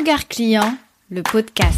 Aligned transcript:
Regard 0.00 0.28
client, 0.28 0.78
le 1.10 1.22
podcast. 1.22 1.76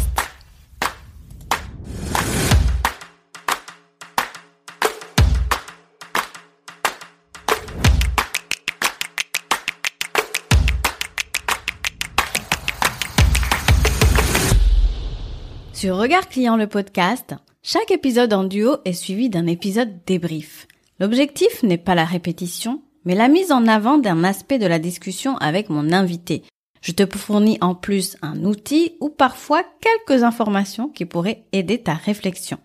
Sur 15.73 15.97
Regard 15.97 16.29
client, 16.29 16.55
le 16.55 16.67
podcast, 16.67 17.35
chaque 17.61 17.91
épisode 17.91 18.31
en 18.31 18.45
duo 18.45 18.77
est 18.85 18.93
suivi 18.93 19.29
d'un 19.29 19.47
épisode 19.47 19.99
débrief. 20.05 20.67
L'objectif 21.01 21.61
n'est 21.63 21.77
pas 21.77 21.93
la 21.93 22.05
répétition, 22.05 22.83
mais 23.03 23.15
la 23.15 23.27
mise 23.27 23.51
en 23.51 23.67
avant 23.67 23.97
d'un 23.97 24.23
aspect 24.23 24.59
de 24.59 24.65
la 24.65 24.79
discussion 24.79 25.35
avec 25.39 25.69
mon 25.69 25.91
invité. 25.91 26.43
Je 26.83 26.91
te 26.91 27.17
fournis 27.17 27.57
en 27.61 27.75
plus 27.75 28.17
un 28.21 28.43
outil 28.43 28.97
ou 28.99 29.07
parfois 29.07 29.63
quelques 29.79 30.23
informations 30.23 30.89
qui 30.89 31.05
pourraient 31.05 31.45
aider 31.53 31.77
ta 31.77 31.93
réflexion. 31.93 32.57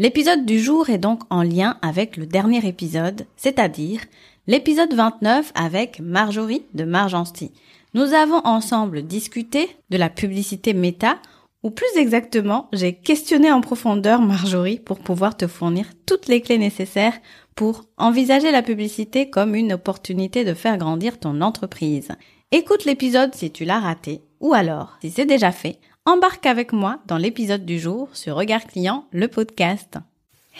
L'épisode 0.00 0.44
du 0.44 0.58
jour 0.58 0.90
est 0.90 0.98
donc 0.98 1.20
en 1.30 1.44
lien 1.44 1.78
avec 1.80 2.16
le 2.16 2.26
dernier 2.26 2.66
épisode, 2.66 3.24
c'est-à-dire 3.36 4.00
l'épisode 4.48 4.92
29 4.92 5.52
avec 5.54 6.00
Marjorie 6.00 6.64
de 6.74 6.82
Margency. 6.82 7.52
Nous 7.94 8.14
avons 8.14 8.44
ensemble 8.44 9.02
discuté 9.06 9.68
de 9.90 9.96
la 9.96 10.10
publicité 10.10 10.74
méta, 10.74 11.18
ou 11.62 11.70
plus 11.70 11.96
exactement, 11.96 12.68
j'ai 12.72 12.94
questionné 12.94 13.52
en 13.52 13.60
profondeur 13.60 14.22
Marjorie 14.22 14.80
pour 14.80 14.98
pouvoir 14.98 15.36
te 15.36 15.46
fournir 15.46 15.86
toutes 16.04 16.26
les 16.26 16.40
clés 16.40 16.58
nécessaires 16.58 17.20
pour 17.54 17.84
envisager 17.96 18.50
la 18.50 18.62
publicité 18.62 19.30
comme 19.30 19.54
une 19.54 19.74
opportunité 19.74 20.44
de 20.44 20.54
faire 20.54 20.78
grandir 20.78 21.20
ton 21.20 21.40
entreprise. 21.40 22.08
Écoute 22.54 22.84
l'épisode 22.84 23.34
si 23.34 23.50
tu 23.50 23.64
l'as 23.64 23.80
raté, 23.80 24.20
ou 24.40 24.52
alors, 24.52 24.98
si 25.00 25.10
c'est 25.10 25.24
déjà 25.24 25.52
fait, 25.52 25.78
embarque 26.04 26.44
avec 26.44 26.74
moi 26.74 26.98
dans 27.06 27.16
l'épisode 27.16 27.64
du 27.64 27.78
jour 27.78 28.10
sur 28.12 28.36
Regard 28.36 28.66
Client, 28.66 29.06
le 29.10 29.26
podcast. 29.26 29.96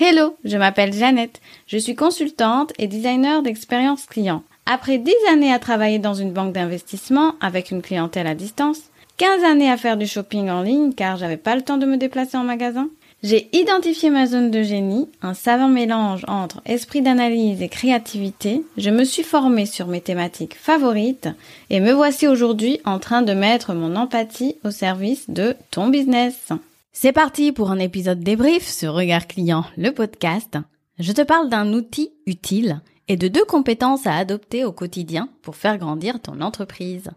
Hello, 0.01 0.35
je 0.43 0.57
m'appelle 0.57 0.95
Jeannette, 0.95 1.43
je 1.67 1.77
suis 1.77 1.95
consultante 1.95 2.73
et 2.79 2.87
designer 2.87 3.43
d'expérience 3.43 4.07
client. 4.07 4.43
Après 4.65 4.97
10 4.97 5.13
années 5.31 5.53
à 5.53 5.59
travailler 5.59 5.99
dans 5.99 6.15
une 6.15 6.33
banque 6.33 6.55
d'investissement 6.55 7.35
avec 7.43 7.71
une 7.71 7.83
clientèle 7.83 8.27
à 8.27 8.35
distance, 8.35 8.85
15 9.19 9.45
années 9.45 9.71
à 9.71 9.77
faire 9.77 9.99
du 9.99 10.07
shopping 10.07 10.49
en 10.49 10.63
ligne 10.63 10.95
car 10.95 11.19
j'avais 11.19 11.37
pas 11.37 11.57
le 11.57 11.63
temps 11.63 11.77
de 11.77 11.85
me 11.85 11.99
déplacer 11.99 12.39
en 12.39 12.45
magasin, 12.45 12.89
j'ai 13.23 13.49
identifié 13.57 14.11
ma 14.11 14.27
zone 14.27 14.51
de 14.51 14.63
génie, 14.63 15.09
un 15.23 15.35
savant 15.35 15.69
mélange 15.69 16.25
entre 16.27 16.61
esprit 16.65 17.03
d'analyse 17.03 17.63
et 17.63 17.69
créativité. 17.69 18.65
Je 18.77 18.91
me 18.91 19.05
suis 19.05 19.23
formée 19.23 19.67
sur 19.67 19.87
mes 19.87 20.01
thématiques 20.01 20.57
favorites 20.57 21.29
et 21.71 21.79
me 21.79 21.93
voici 21.93 22.27
aujourd'hui 22.27 22.81
en 22.85 22.99
train 22.99 23.23
de 23.23 23.33
mettre 23.33 23.75
mon 23.75 23.95
empathie 23.95 24.57
au 24.65 24.73
service 24.73 25.31
de 25.31 25.55
ton 25.71 25.89
business. 25.89 26.49
C'est 26.93 27.13
parti 27.13 27.53
pour 27.53 27.71
un 27.71 27.79
épisode 27.79 28.21
débrief 28.21 28.69
sur 28.69 28.95
Regard 28.95 29.29
Client, 29.29 29.65
le 29.77 29.93
podcast. 29.93 30.59
Je 30.99 31.13
te 31.13 31.23
parle 31.23 31.49
d'un 31.49 31.73
outil 31.73 32.11
utile 32.27 32.81
et 33.07 33.17
de 33.17 33.29
deux 33.29 33.45
compétences 33.45 34.07
à 34.07 34.17
adopter 34.17 34.65
au 34.65 34.73
quotidien 34.73 35.29
pour 35.43 35.55
faire 35.55 35.79
grandir 35.79 36.21
ton 36.21 36.41
entreprise. 36.41 37.11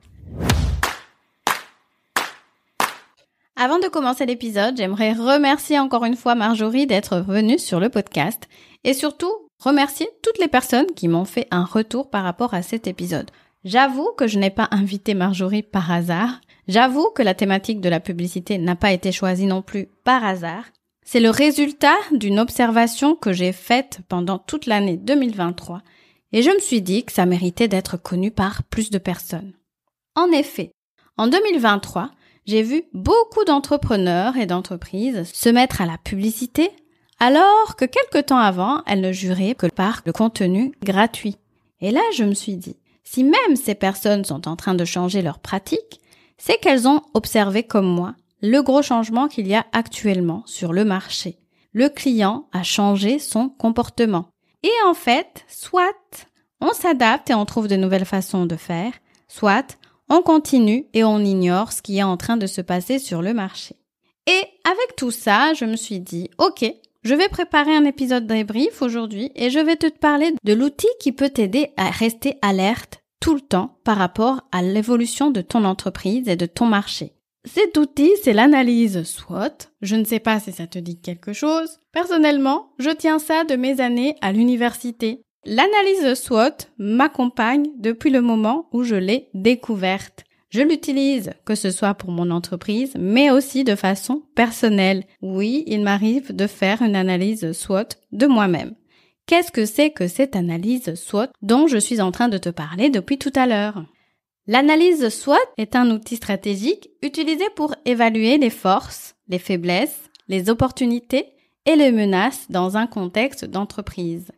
Avant 3.57 3.79
de 3.79 3.87
commencer 3.87 4.25
l'épisode, 4.25 4.75
j'aimerais 4.75 5.13
remercier 5.13 5.79
encore 5.79 6.03
une 6.03 6.17
fois 6.17 6.35
Marjorie 6.35 6.87
d'être 6.87 7.19
venue 7.19 7.57
sur 7.57 7.79
le 7.79 7.87
podcast 7.87 8.49
et 8.83 8.93
surtout 8.93 9.31
remercier 9.59 10.09
toutes 10.21 10.39
les 10.39 10.49
personnes 10.49 10.91
qui 10.93 11.07
m'ont 11.07 11.23
fait 11.23 11.47
un 11.51 11.63
retour 11.63 12.09
par 12.09 12.25
rapport 12.25 12.53
à 12.53 12.61
cet 12.61 12.85
épisode. 12.85 13.31
J'avoue 13.63 14.09
que 14.17 14.27
je 14.27 14.39
n'ai 14.39 14.49
pas 14.49 14.67
invité 14.71 15.13
Marjorie 15.13 15.63
par 15.63 15.89
hasard. 15.89 16.41
J'avoue 16.67 17.09
que 17.15 17.21
la 17.21 17.33
thématique 17.33 17.79
de 17.79 17.87
la 17.87 18.01
publicité 18.01 18.57
n'a 18.57 18.75
pas 18.75 18.91
été 18.91 19.13
choisie 19.13 19.45
non 19.45 19.61
plus 19.61 19.87
par 20.03 20.25
hasard. 20.25 20.65
C'est 21.05 21.21
le 21.21 21.29
résultat 21.29 21.95
d'une 22.11 22.39
observation 22.39 23.15
que 23.15 23.31
j'ai 23.31 23.53
faite 23.53 23.99
pendant 24.09 24.37
toute 24.37 24.65
l'année 24.65 24.97
2023 24.97 25.81
et 26.33 26.41
je 26.41 26.49
me 26.49 26.59
suis 26.59 26.81
dit 26.81 27.05
que 27.05 27.13
ça 27.13 27.25
méritait 27.25 27.69
d'être 27.69 27.95
connu 27.95 28.31
par 28.31 28.63
plus 28.63 28.89
de 28.89 28.97
personnes. 28.97 29.53
En 30.13 30.29
effet, 30.31 30.71
en 31.15 31.27
2023, 31.27 32.11
j'ai 32.45 32.61
vu 32.61 32.83
beaucoup 32.93 33.43
d'entrepreneurs 33.43 34.37
et 34.37 34.45
d'entreprises 34.45 35.23
se 35.33 35.49
mettre 35.49 35.81
à 35.81 35.85
la 35.85 35.97
publicité 35.97 36.69
alors 37.19 37.75
que 37.75 37.85
quelque 37.85 38.19
temps 38.19 38.37
avant, 38.37 38.83
elles 38.85 39.01
ne 39.01 39.11
juraient 39.11 39.55
que 39.55 39.67
par 39.67 40.01
le 40.05 40.11
contenu 40.11 40.73
gratuit. 40.83 41.37
Et 41.81 41.91
là, 41.91 42.01
je 42.15 42.23
me 42.23 42.33
suis 42.33 42.57
dit, 42.57 42.77
si 43.03 43.23
même 43.23 43.55
ces 43.55 43.75
personnes 43.75 44.25
sont 44.25 44.47
en 44.47 44.55
train 44.55 44.75
de 44.75 44.85
changer 44.85 45.21
leurs 45.21 45.39
pratiques, 45.39 46.01
c'est 46.37 46.59
qu'elles 46.59 46.87
ont 46.87 47.01
observé 47.13 47.63
comme 47.63 47.87
moi 47.87 48.15
le 48.41 48.61
gros 48.61 48.81
changement 48.81 49.27
qu'il 49.27 49.47
y 49.47 49.55
a 49.55 49.65
actuellement 49.71 50.43
sur 50.45 50.73
le 50.73 50.85
marché. 50.85 51.39
Le 51.71 51.89
client 51.89 52.47
a 52.53 52.63
changé 52.63 53.17
son 53.19 53.49
comportement. 53.49 54.29
Et 54.63 54.71
en 54.85 54.93
fait, 54.93 55.45
soit 55.47 55.95
on 56.61 56.73
s'adapte 56.73 57.29
et 57.29 57.33
on 57.33 57.45
trouve 57.45 57.67
de 57.67 57.75
nouvelles 57.75 58.05
façons 58.05 58.45
de 58.45 58.55
faire, 58.55 58.91
soit 59.27 59.77
on 60.09 60.21
continue 60.21 60.85
et 60.93 61.03
on 61.03 61.19
ignore 61.19 61.71
ce 61.71 61.81
qui 61.81 61.97
est 61.97 62.03
en 62.03 62.17
train 62.17 62.37
de 62.37 62.47
se 62.47 62.61
passer 62.61 62.99
sur 62.99 63.21
le 63.21 63.33
marché. 63.33 63.75
Et 64.27 64.41
avec 64.63 64.95
tout 64.97 65.11
ça, 65.11 65.53
je 65.53 65.65
me 65.65 65.75
suis 65.75 65.99
dit, 65.99 66.29
ok, 66.37 66.65
je 67.03 67.13
vais 67.13 67.29
préparer 67.29 67.75
un 67.75 67.85
épisode 67.85 68.25
débrief 68.25 68.81
aujourd'hui 68.81 69.31
et 69.35 69.51
je 69.51 69.59
vais 69.59 69.75
te 69.75 69.87
parler 69.89 70.33
de 70.43 70.53
l'outil 70.53 70.87
qui 70.99 71.11
peut 71.11 71.29
t'aider 71.29 71.71
à 71.77 71.91
rester 71.91 72.37
alerte 72.41 72.99
tout 73.19 73.35
le 73.35 73.41
temps 73.41 73.77
par 73.83 73.97
rapport 73.97 74.41
à 74.51 74.61
l'évolution 74.61 75.29
de 75.31 75.41
ton 75.41 75.65
entreprise 75.65 76.27
et 76.27 76.35
de 76.35 76.47
ton 76.47 76.65
marché. 76.65 77.13
Cet 77.45 77.77
outil, 77.77 78.11
c'est 78.23 78.33
l'analyse 78.33 79.03
SWOT. 79.03 79.69
Je 79.83 79.95
ne 79.95 80.03
sais 80.03 80.19
pas 80.19 80.39
si 80.39 80.51
ça 80.51 80.65
te 80.65 80.79
dit 80.79 80.99
quelque 80.99 81.31
chose. 81.31 81.79
Personnellement, 81.91 82.73
je 82.79 82.89
tiens 82.89 83.19
ça 83.19 83.43
de 83.43 83.55
mes 83.55 83.81
années 83.81 84.15
à 84.21 84.31
l'université. 84.31 85.21
L'analyse 85.47 86.15
SWOT 86.15 86.65
m'accompagne 86.79 87.67
depuis 87.77 88.09
le 88.09 88.21
moment 88.21 88.67
où 88.71 88.81
je 88.81 88.95
l'ai 88.95 89.29
découverte. 89.35 90.23
Je 90.49 90.63
l'utilise 90.63 91.33
que 91.45 91.53
ce 91.53 91.69
soit 91.69 91.93
pour 91.93 92.09
mon 92.09 92.31
entreprise, 92.31 92.93
mais 92.97 93.29
aussi 93.29 93.63
de 93.63 93.75
façon 93.75 94.23
personnelle. 94.33 95.03
Oui, 95.21 95.63
il 95.67 95.81
m'arrive 95.81 96.35
de 96.35 96.47
faire 96.47 96.81
une 96.81 96.95
analyse 96.95 97.51
SWOT 97.51 97.89
de 98.11 98.25
moi-même. 98.25 98.73
Qu'est-ce 99.27 99.51
que 99.51 99.67
c'est 99.67 99.91
que 99.91 100.07
cette 100.07 100.35
analyse 100.35 100.95
SWOT 100.95 101.27
dont 101.43 101.67
je 101.67 101.77
suis 101.77 102.01
en 102.01 102.11
train 102.11 102.27
de 102.27 102.39
te 102.39 102.49
parler 102.49 102.89
depuis 102.89 103.19
tout 103.19 103.33
à 103.35 103.45
l'heure? 103.45 103.85
L'analyse 104.47 105.09
SWOT 105.09 105.35
est 105.59 105.75
un 105.75 105.91
outil 105.91 106.15
stratégique 106.15 106.89
utilisé 107.03 107.45
pour 107.55 107.75
évaluer 107.85 108.39
les 108.39 108.49
forces, 108.49 109.13
les 109.27 109.39
faiblesses, 109.39 110.09
les 110.27 110.49
opportunités 110.49 111.27
et 111.67 111.75
les 111.75 111.91
menaces 111.91 112.47
dans 112.49 112.77
un 112.77 112.87
contexte 112.87 113.45
d'entreprise. 113.45 114.31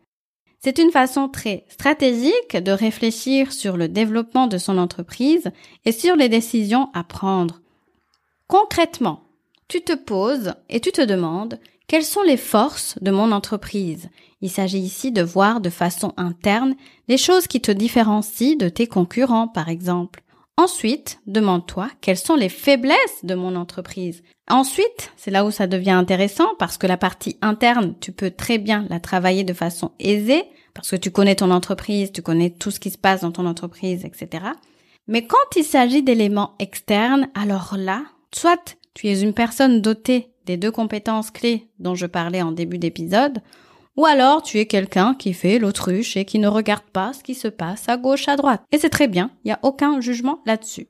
C'est 0.60 0.78
une 0.78 0.90
façon 0.90 1.28
très 1.28 1.64
stratégique 1.68 2.56
de 2.56 2.72
réfléchir 2.72 3.52
sur 3.52 3.76
le 3.76 3.88
développement 3.88 4.48
de 4.48 4.58
son 4.58 4.76
entreprise 4.78 5.50
et 5.84 5.92
sur 5.92 6.16
les 6.16 6.28
décisions 6.28 6.90
à 6.94 7.04
prendre. 7.04 7.60
Concrètement, 8.48 9.22
tu 9.68 9.82
te 9.82 9.94
poses 9.94 10.54
et 10.68 10.80
tu 10.80 10.90
te 10.90 11.02
demandes 11.02 11.60
quelles 11.88 12.04
sont 12.04 12.22
les 12.22 12.36
forces 12.36 12.98
de 13.00 13.10
mon 13.10 13.32
entreprise? 13.32 14.10
Il 14.42 14.50
s'agit 14.50 14.78
ici 14.78 15.10
de 15.10 15.22
voir 15.22 15.62
de 15.62 15.70
façon 15.70 16.12
interne 16.18 16.76
les 17.08 17.16
choses 17.16 17.46
qui 17.46 17.62
te 17.62 17.72
différencient 17.72 18.58
de 18.58 18.68
tes 18.68 18.86
concurrents, 18.86 19.48
par 19.48 19.70
exemple. 19.70 20.22
Ensuite, 20.58 21.20
demande-toi 21.28 21.88
quelles 22.00 22.18
sont 22.18 22.34
les 22.34 22.48
faiblesses 22.48 23.22
de 23.22 23.36
mon 23.36 23.54
entreprise? 23.54 24.24
Ensuite, 24.50 25.12
c'est 25.16 25.30
là 25.30 25.44
où 25.44 25.52
ça 25.52 25.68
devient 25.68 25.92
intéressant 25.92 26.48
parce 26.58 26.78
que 26.78 26.88
la 26.88 26.96
partie 26.96 27.38
interne, 27.42 27.94
tu 28.00 28.10
peux 28.10 28.32
très 28.32 28.58
bien 28.58 28.84
la 28.90 28.98
travailler 28.98 29.44
de 29.44 29.52
façon 29.52 29.92
aisée 30.00 30.42
parce 30.74 30.90
que 30.90 30.96
tu 30.96 31.12
connais 31.12 31.36
ton 31.36 31.52
entreprise, 31.52 32.10
tu 32.10 32.22
connais 32.22 32.50
tout 32.50 32.72
ce 32.72 32.80
qui 32.80 32.90
se 32.90 32.98
passe 32.98 33.20
dans 33.20 33.30
ton 33.30 33.46
entreprise, 33.46 34.04
etc. 34.04 34.46
Mais 35.06 35.24
quand 35.28 35.36
il 35.54 35.62
s'agit 35.62 36.02
d'éléments 36.02 36.56
externes, 36.58 37.28
alors 37.36 37.76
là, 37.78 38.02
soit 38.34 38.76
tu 38.94 39.06
es 39.06 39.20
une 39.20 39.34
personne 39.34 39.80
dotée 39.80 40.32
des 40.46 40.56
deux 40.56 40.72
compétences 40.72 41.30
clés 41.30 41.68
dont 41.78 41.94
je 41.94 42.06
parlais 42.06 42.42
en 42.42 42.50
début 42.50 42.78
d'épisode, 42.78 43.42
ou 43.98 44.06
alors 44.06 44.42
tu 44.42 44.60
es 44.60 44.66
quelqu'un 44.66 45.14
qui 45.14 45.34
fait 45.34 45.58
l'autruche 45.58 46.16
et 46.16 46.24
qui 46.24 46.38
ne 46.38 46.46
regarde 46.46 46.84
pas 46.92 47.12
ce 47.12 47.24
qui 47.24 47.34
se 47.34 47.48
passe 47.48 47.88
à 47.88 47.96
gauche, 47.96 48.28
à 48.28 48.36
droite. 48.36 48.62
Et 48.70 48.78
c'est 48.78 48.90
très 48.90 49.08
bien, 49.08 49.32
il 49.42 49.48
n'y 49.48 49.52
a 49.52 49.58
aucun 49.62 50.00
jugement 50.00 50.38
là-dessus. 50.46 50.86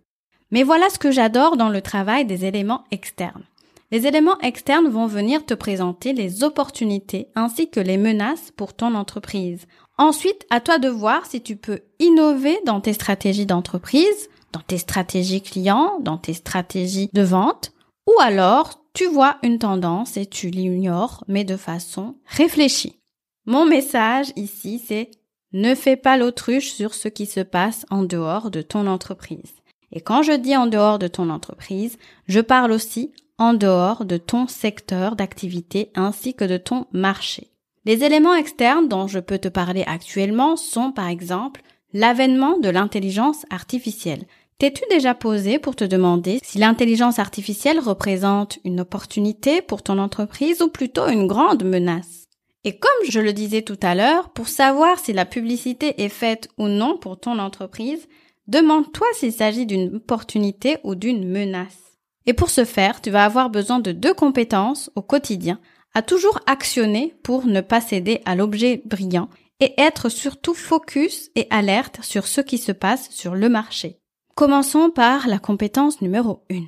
Mais 0.51 0.63
voilà 0.63 0.91
ce 0.91 0.99
que 0.99 1.11
j'adore 1.11 1.57
dans 1.57 1.71
le 1.71 1.81
travail 1.81 2.27
des 2.27 2.45
éléments 2.45 2.85
externes. 2.91 3.45
Les 3.91 4.07
éléments 4.07 4.39
externes 4.41 4.89
vont 4.89 5.07
venir 5.07 5.47
te 5.47 5.55
présenter 5.55 6.13
les 6.13 6.45
opportunités 6.45 7.29
ainsi 7.35 7.71
que 7.71 7.81
les 7.81 7.97
menaces 7.97 8.51
pour 8.55 8.75
ton 8.75 8.95
entreprise. 8.95 9.67
Ensuite, 9.97 10.45
à 10.51 10.61
toi 10.61 10.79
de 10.79 10.91
voir 10.91 11.25
si 11.25 11.41
tu 11.41 11.57
peux 11.57 11.81
innover 11.99 12.59
dans 12.67 12.83
tes 12.83 12.93
stratégies 12.93 13.47
d'entreprise, 13.47 14.29
dans 14.53 14.61
tes 14.61 14.77
stratégies 14.77 15.41
clients, 15.41 15.99
dans 16.01 16.19
tes 16.19 16.35
stratégies 16.35 17.09
de 17.15 17.23
vente, 17.23 17.73
ou 18.07 18.13
alors 18.21 18.85
tu 18.99 19.07
vois 19.07 19.39
une 19.45 19.61
tendance 19.61 20.17
et 20.17 20.27
tu 20.27 20.51
l'ignores, 20.51 21.23
mais 21.29 21.45
de 21.45 21.57
façon 21.57 22.17
réfléchie. 22.27 22.99
Mon 23.47 23.65
message 23.65 24.33
ici, 24.35 24.83
c'est 24.85 25.13
ne 25.53 25.77
fais 25.77 25.95
pas 25.95 26.17
l'autruche 26.17 26.73
sur 26.73 26.95
ce 26.95 27.07
qui 27.07 27.27
se 27.27 27.39
passe 27.39 27.87
en 27.91 28.03
dehors 28.03 28.51
de 28.51 28.61
ton 28.61 28.89
entreprise. 28.89 29.55
Et 29.93 30.01
quand 30.01 30.23
je 30.23 30.33
dis 30.33 30.57
en 30.57 30.67
dehors 30.67 30.99
de 30.99 31.07
ton 31.07 31.31
entreprise, 31.31 31.97
je 32.27 32.41
parle 32.41 32.73
aussi 32.73 33.13
en 33.39 33.55
dehors 33.55 34.05
de 34.05 34.17
ton 34.17 34.49
secteur 34.49 35.15
d'activité 35.15 35.93
ainsi 35.95 36.35
que 36.35 36.45
de 36.45 36.57
ton 36.57 36.87
marché. 36.91 37.53
Les 37.85 38.03
éléments 38.03 38.35
externes 38.35 38.89
dont 38.89 39.07
je 39.07 39.21
peux 39.21 39.39
te 39.39 39.47
parler 39.47 39.85
actuellement 39.87 40.57
sont 40.57 40.91
par 40.91 41.07
exemple 41.07 41.63
l'avènement 41.93 42.59
de 42.59 42.69
l'intelligence 42.69 43.47
artificielle. 43.49 44.27
T'es-tu 44.61 44.83
déjà 44.91 45.15
posé 45.15 45.61
pour 45.61 45.77
te 45.77 45.85
demander 45.85 46.41
si 46.43 46.59
l'intelligence 46.59 47.21
artificielle 47.21 47.79
représente 47.79 48.59
une 48.65 48.81
opportunité 48.81 49.63
pour 49.63 49.85
ton 49.85 49.99
entreprise 49.99 50.63
ou 50.63 50.69
plutôt 50.69 51.07
une 51.07 51.29
grande 51.29 51.63
menace? 51.63 52.25
Et 52.65 52.77
comme 52.77 53.09
je 53.09 53.21
le 53.21 53.33
disais 53.33 53.63
tout 53.63 53.79
à 53.83 53.95
l'heure, 53.95 54.31
pour 54.31 54.49
savoir 54.49 54.99
si 54.99 55.13
la 55.13 55.27
publicité 55.27 56.03
est 56.03 56.09
faite 56.09 56.49
ou 56.59 56.67
non 56.67 56.99
pour 56.99 57.21
ton 57.21 57.39
entreprise, 57.39 58.09
demande-toi 58.49 59.07
s'il 59.15 59.33
s'agit 59.33 59.65
d'une 59.65 59.95
opportunité 59.95 60.79
ou 60.83 60.97
d'une 60.97 61.29
menace. 61.29 61.79
Et 62.27 62.33
pour 62.33 62.51
ce 62.51 62.65
faire, 62.65 63.01
tu 63.01 63.11
vas 63.11 63.25
avoir 63.25 63.51
besoin 63.51 63.79
de 63.79 63.93
deux 63.93 64.13
compétences 64.13 64.91
au 64.97 65.03
quotidien 65.03 65.61
à 65.95 66.03
toujours 66.03 66.41
actionner 66.47 67.15
pour 67.23 67.47
ne 67.47 67.61
pas 67.61 67.81
céder 67.81 68.23
à 68.25 68.35
l'objet 68.35 68.83
brillant 68.85 69.29
et 69.61 69.81
être 69.81 70.09
surtout 70.09 70.55
focus 70.55 71.31
et 71.37 71.47
alerte 71.51 72.01
sur 72.03 72.27
ce 72.27 72.41
qui 72.41 72.59
se 72.59 72.73
passe 72.73 73.09
sur 73.11 73.37
le 73.37 73.49
marché. 73.49 74.01
Commençons 74.39 74.91
par 74.91 75.27
la 75.27 75.41
compétence 75.41 76.01
numéro 76.01 76.45
1, 76.49 76.61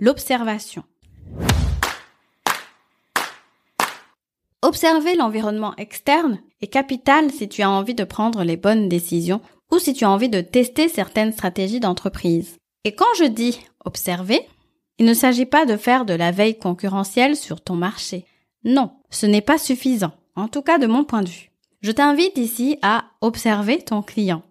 l'observation. 0.00 0.82
Observer 4.62 5.14
l'environnement 5.16 5.76
externe 5.76 6.40
est 6.62 6.68
capital 6.68 7.30
si 7.30 7.50
tu 7.50 7.60
as 7.60 7.68
envie 7.68 7.92
de 7.94 8.04
prendre 8.04 8.44
les 8.44 8.56
bonnes 8.56 8.88
décisions 8.88 9.42
ou 9.70 9.78
si 9.78 9.92
tu 9.92 10.06
as 10.06 10.10
envie 10.10 10.30
de 10.30 10.40
tester 10.40 10.88
certaines 10.88 11.32
stratégies 11.32 11.80
d'entreprise. 11.80 12.56
Et 12.84 12.94
quand 12.94 13.12
je 13.18 13.24
dis 13.24 13.60
observer, 13.84 14.40
il 14.98 15.04
ne 15.04 15.12
s'agit 15.12 15.44
pas 15.44 15.66
de 15.66 15.76
faire 15.76 16.06
de 16.06 16.14
la 16.14 16.30
veille 16.30 16.58
concurrentielle 16.58 17.36
sur 17.36 17.60
ton 17.60 17.74
marché. 17.74 18.24
Non, 18.64 18.90
ce 19.10 19.26
n'est 19.26 19.42
pas 19.42 19.58
suffisant, 19.58 20.12
en 20.34 20.48
tout 20.48 20.62
cas 20.62 20.78
de 20.78 20.86
mon 20.86 21.04
point 21.04 21.20
de 21.20 21.28
vue. 21.28 21.50
Je 21.82 21.92
t'invite 21.92 22.38
ici 22.38 22.78
à 22.80 23.04
observer 23.20 23.82
ton 23.82 24.00
client. 24.00 24.42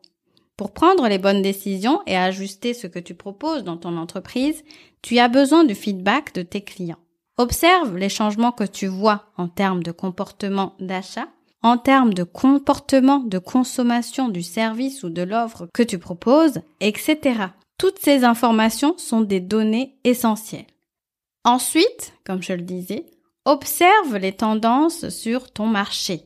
Pour 0.61 0.73
prendre 0.73 1.07
les 1.07 1.17
bonnes 1.17 1.41
décisions 1.41 2.03
et 2.05 2.15
ajuster 2.15 2.75
ce 2.75 2.85
que 2.85 2.99
tu 2.99 3.15
proposes 3.15 3.63
dans 3.63 3.77
ton 3.77 3.97
entreprise, 3.97 4.63
tu 5.01 5.17
as 5.17 5.27
besoin 5.27 5.63
du 5.63 5.73
feedback 5.73 6.35
de 6.35 6.43
tes 6.43 6.61
clients. 6.61 6.99
Observe 7.39 7.97
les 7.97 8.09
changements 8.09 8.51
que 8.51 8.65
tu 8.65 8.85
vois 8.85 9.25
en 9.37 9.47
termes 9.47 9.81
de 9.81 9.91
comportement 9.91 10.75
d'achat, 10.79 11.25
en 11.63 11.79
termes 11.79 12.13
de 12.13 12.21
comportement 12.21 13.17
de 13.17 13.39
consommation 13.39 14.29
du 14.29 14.43
service 14.43 15.01
ou 15.01 15.09
de 15.09 15.23
l'offre 15.23 15.67
que 15.73 15.81
tu 15.81 15.97
proposes, 15.97 16.61
etc. 16.79 17.17
Toutes 17.79 17.97
ces 17.97 18.23
informations 18.23 18.95
sont 18.99 19.21
des 19.21 19.39
données 19.39 19.95
essentielles. 20.03 20.67
Ensuite, 21.43 22.13
comme 22.23 22.43
je 22.43 22.53
le 22.53 22.61
disais, 22.61 23.07
observe 23.45 24.15
les 24.17 24.33
tendances 24.33 25.09
sur 25.09 25.49
ton 25.49 25.65
marché. 25.65 26.21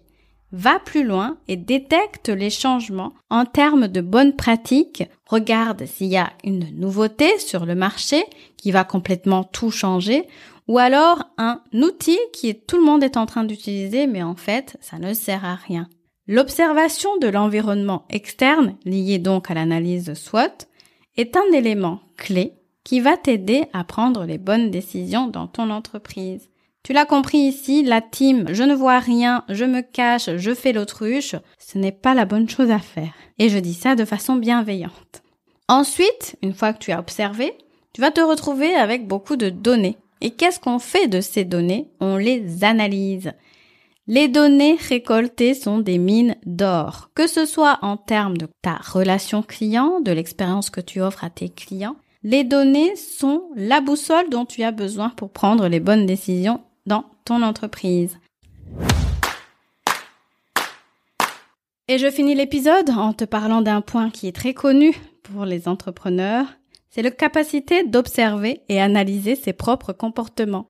Va 0.57 0.80
plus 0.80 1.04
loin 1.04 1.36
et 1.50 1.57
détecte 1.57 2.30
les 2.30 2.50
changements 2.50 3.12
en 3.30 3.44
termes 3.44 3.90
de 3.90 4.00
bonnes 4.00 4.38
pratiques. 4.38 5.04
Regarde 5.25 5.86
s'il 5.86 6.07
y 6.07 6.16
a 6.16 6.31
une 6.46 6.69
nouveauté 6.80 7.38
sur 7.40 7.66
le 7.66 7.75
marché 7.75 8.24
qui 8.56 8.72
va 8.72 8.86
complètement 8.86 9.44
tout 9.44 9.69
changer 9.69 10.25
ou 10.69 10.78
alors 10.78 11.25
un 11.38 11.60
outil 11.74 12.18
qui 12.31 12.56
tout 12.56 12.78
le 12.78 12.86
monde 12.86 13.04
est 13.04 13.18
en 13.18 13.25
train 13.25 13.44
d'utiliser 13.44 14.07
mais 14.07 14.24
en 14.24 14.38
fait 14.38 14.78
ça 14.80 14.98
ne 14.98 15.13
sert 15.13 15.44
à 15.44 15.56
rien. 15.56 15.90
L'observation 16.25 17.18
de 17.18 17.28
l'environnement 17.28 18.06
externe, 18.10 18.78
lié 18.86 19.19
donc 19.19 19.52
à 19.52 19.56
l'analyse 19.56 20.13
SWOT, 20.13 20.69
est 21.18 21.36
un 21.36 21.52
élément 21.54 22.00
clé 22.16 22.54
qui 22.86 23.02
va 23.02 23.18
t'aider 23.18 23.66
à 23.74 23.84
prendre 23.84 24.24
les 24.24 24.38
bonnes 24.38 24.72
décisions 24.72 25.28
dans 25.28 25.48
ton 25.48 25.69
entreprise. 25.69 26.48
Tu 26.86 26.94
l'as 26.94 27.06
compris 27.06 27.40
ici, 27.40 27.82
la 27.82 28.00
team 28.00 28.46
je 28.52 28.62
ne 28.62 28.76
vois 28.76 29.00
rien, 29.00 29.44
je 29.50 29.66
me 29.66 29.82
cache, 29.82 30.30
je 30.38 30.54
fais 30.54 30.72
l'autruche, 30.72 31.36
ce 31.58 31.80
n'est 31.80 31.92
pas 31.92 32.14
la 32.14 32.26
bonne 32.26 32.48
chose 32.48 32.70
à 32.70 32.78
faire. 32.78 33.12
Et 33.40 33.50
je 33.50 33.58
dis 33.58 33.74
ça 33.74 33.96
de 33.96 34.06
façon 34.06 34.36
bienveillante. 34.36 35.24
Ensuite, 35.68 36.36
une 36.44 36.54
fois 36.54 36.74
que 36.74 36.78
tu 36.78 36.92
as 36.92 37.00
observé, 37.00 37.54
tu 37.94 38.02
vas 38.02 38.12
te 38.12 38.22
retrouver 38.22 38.76
avec 38.76 39.08
beaucoup 39.08 39.36
de 39.36 39.50
données. 39.50 39.98
Et 40.22 40.30
qu'est-ce 40.30 40.60
qu'on 40.60 40.78
fait 40.78 41.08
de 41.08 41.22
ces 41.22 41.44
données? 41.44 41.90
On 42.02 42.18
les 42.18 42.64
analyse. 42.64 43.31
Les 44.06 44.28
données 44.28 44.78
récoltées 44.88 45.56
sont 45.56 45.80
des 45.80 45.98
mines 45.98 46.36
d'or, 46.46 47.10
que 47.16 47.26
ce 47.26 47.48
soit 47.48 47.80
en 47.81 47.98
termes 47.98 48.38
de 48.38 48.48
ta 48.62 48.76
relation 48.76 49.42
client, 49.42 50.02
de 50.02 50.12
l'expérience 50.12 50.70
que 50.70 50.81
tu 50.81 51.02
offres 51.02 51.24
à 51.24 51.31
tes 51.31 51.50
clients. 51.50 51.96
Les 52.22 52.44
données 52.44 52.96
sont 52.96 53.50
la 53.56 53.81
boussole 53.81 54.30
dont 54.30 54.46
tu 54.46 54.62
as 54.62 54.72
besoin 54.72 55.10
pour 55.10 55.31
prendre 55.31 55.68
les 55.68 55.80
bonnes 55.80 56.06
décisions 56.06 56.62
dans 56.86 57.06
ton 57.26 57.42
entreprise. 57.42 58.18
Et 61.88 61.98
je 61.98 62.10
finis 62.10 62.34
l'épisode 62.34 62.90
en 62.90 63.14
te 63.14 63.26
parlant 63.26 63.62
d'un 63.62 63.82
point 63.82 64.10
qui 64.10 64.28
est 64.28 64.36
très 64.36 64.54
connu 64.54 64.96
pour 65.24 65.46
les 65.46 65.68
entrepreneurs, 65.68 66.48
c'est 66.90 67.02
la 67.02 67.12
capacité 67.12 67.84
d'observer 67.84 68.62
et 68.70 68.80
analyser 68.80 69.36
ses 69.36 69.54
propres 69.54 69.94
comportements. 69.94 70.68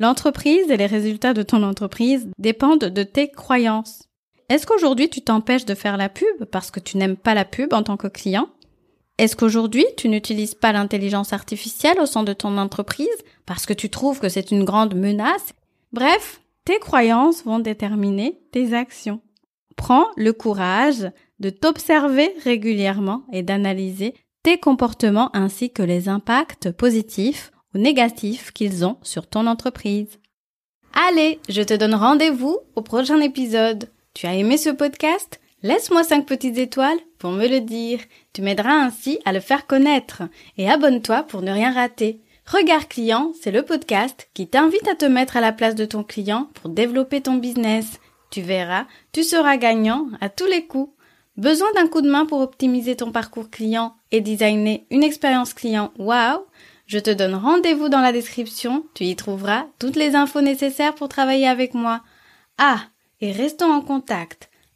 L'entreprise 0.00 0.70
et 0.70 0.76
les 0.76 0.86
résultats 0.86 1.34
de 1.34 1.42
ton 1.42 1.62
entreprise 1.62 2.28
dépendent 2.38 2.86
de 2.86 3.02
tes 3.04 3.28
croyances. 3.28 4.08
Est-ce 4.48 4.66
qu'aujourd'hui 4.66 5.08
tu 5.08 5.22
t'empêches 5.22 5.64
de 5.64 5.74
faire 5.74 5.96
la 5.96 6.08
pub 6.08 6.44
parce 6.50 6.70
que 6.70 6.80
tu 6.80 6.96
n'aimes 6.96 7.16
pas 7.16 7.34
la 7.34 7.44
pub 7.44 7.72
en 7.72 7.82
tant 7.82 7.96
que 7.96 8.08
client? 8.08 8.48
Est-ce 9.18 9.36
qu'aujourd'hui 9.36 9.86
tu 9.96 10.08
n'utilises 10.08 10.54
pas 10.54 10.72
l'intelligence 10.72 11.32
artificielle 11.32 12.00
au 12.00 12.06
sein 12.06 12.24
de 12.24 12.32
ton 12.32 12.58
entreprise 12.58 13.06
parce 13.46 13.64
que 13.64 13.72
tu 13.72 13.88
trouves 13.88 14.18
que 14.18 14.28
c'est 14.28 14.50
une 14.50 14.64
grande 14.64 14.94
menace? 14.94 15.54
Bref, 15.92 16.40
tes 16.64 16.78
croyances 16.78 17.44
vont 17.44 17.60
déterminer 17.60 18.40
tes 18.50 18.74
actions. 18.74 19.20
Prends 19.76 20.06
le 20.16 20.32
courage 20.32 21.10
de 21.38 21.50
t'observer 21.50 22.34
régulièrement 22.42 23.22
et 23.32 23.42
d'analyser 23.42 24.14
tes 24.42 24.58
comportements 24.58 25.30
ainsi 25.32 25.70
que 25.70 25.82
les 25.82 26.08
impacts 26.08 26.70
positifs 26.72 27.52
négatifs 27.74 28.52
qu'ils 28.52 28.84
ont 28.84 28.98
sur 29.02 29.26
ton 29.26 29.46
entreprise. 29.46 30.18
Allez, 31.08 31.40
je 31.48 31.62
te 31.62 31.74
donne 31.74 31.94
rendez-vous 31.94 32.58
au 32.76 32.82
prochain 32.82 33.20
épisode. 33.20 33.90
Tu 34.14 34.26
as 34.26 34.34
aimé 34.34 34.56
ce 34.56 34.70
podcast? 34.70 35.40
Laisse-moi 35.64 36.04
5 36.04 36.26
petites 36.26 36.58
étoiles 36.58 36.98
pour 37.18 37.32
me 37.32 37.48
le 37.48 37.60
dire. 37.60 37.98
Tu 38.34 38.42
m'aideras 38.42 38.74
ainsi 38.74 39.18
à 39.24 39.32
le 39.32 39.40
faire 39.40 39.66
connaître. 39.66 40.22
Et 40.58 40.70
abonne-toi 40.70 41.22
pour 41.22 41.40
ne 41.40 41.50
rien 41.50 41.72
rater. 41.72 42.20
Regard 42.46 42.86
client, 42.86 43.32
c'est 43.40 43.50
le 43.50 43.62
podcast 43.62 44.28
qui 44.34 44.46
t'invite 44.46 44.86
à 44.86 44.94
te 44.94 45.06
mettre 45.06 45.38
à 45.38 45.40
la 45.40 45.52
place 45.52 45.74
de 45.74 45.86
ton 45.86 46.04
client 46.04 46.50
pour 46.54 46.68
développer 46.68 47.22
ton 47.22 47.34
business. 47.34 47.98
Tu 48.30 48.42
verras, 48.42 48.84
tu 49.12 49.24
seras 49.24 49.56
gagnant 49.56 50.08
à 50.20 50.28
tous 50.28 50.44
les 50.44 50.66
coups. 50.66 50.92
Besoin 51.38 51.72
d'un 51.74 51.88
coup 51.88 52.02
de 52.02 52.10
main 52.10 52.26
pour 52.26 52.40
optimiser 52.40 52.94
ton 52.94 53.10
parcours 53.10 53.48
client 53.48 53.96
et 54.12 54.20
designer 54.20 54.86
une 54.90 55.02
expérience 55.02 55.54
client? 55.54 55.92
Wow 55.98 56.46
je 56.86 56.98
te 56.98 57.10
donne 57.10 57.34
rendez-vous 57.34 57.88
dans 57.88 58.02
la 58.02 58.12
description, 58.12 58.84
tu 58.92 59.04
y 59.04 59.16
trouveras 59.16 59.64
toutes 59.78 59.96
les 59.96 60.14
infos 60.14 60.42
nécessaires 60.42 60.94
pour 60.94 61.08
travailler 61.08 61.48
avec 61.48 61.72
moi. 61.72 62.02
Ah, 62.58 62.80
et 63.22 63.32
restons 63.32 63.72
en 63.72 63.80
contact. 63.80 64.50